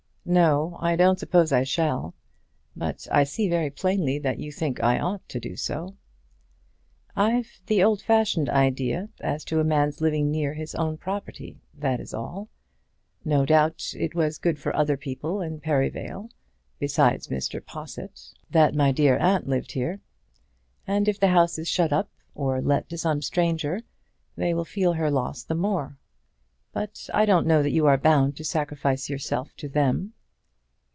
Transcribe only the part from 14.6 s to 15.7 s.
other people in